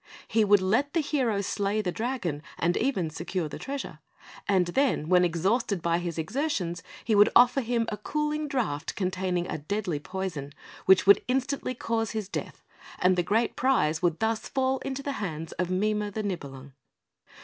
He 0.27 0.43
would 0.43 0.61
let 0.61 0.93
the 0.95 0.99
hero 0.99 1.41
slay 1.41 1.79
the 1.79 1.91
dragon 1.91 2.41
and 2.57 2.75
even 2.75 3.11
secure 3.11 3.47
the 3.47 3.59
treasure; 3.59 3.99
and 4.47 4.65
then, 4.65 5.09
when 5.09 5.23
exhausted 5.23 5.79
by 5.83 5.99
his 5.99 6.17
exertions, 6.17 6.81
he 7.05 7.13
would 7.13 7.29
offer 7.35 7.61
him 7.61 7.85
a 7.89 7.97
cooling 7.97 8.47
draught 8.47 8.95
containing 8.95 9.47
a 9.47 9.59
deadly 9.59 9.99
poison, 9.99 10.53
which 10.87 11.03
should 11.03 11.21
instantly 11.27 11.75
cause 11.75 12.13
his 12.13 12.27
death, 12.27 12.63
and 12.97 13.15
the 13.15 13.21
great 13.21 13.55
prize 13.55 14.01
would 14.01 14.17
thus 14.19 14.49
fall 14.49 14.79
into 14.79 15.03
the 15.03 15.11
hands 15.21 15.51
of 15.59 15.69
Mime 15.69 16.09
the 16.09 16.23
Nibelung. 16.23 16.71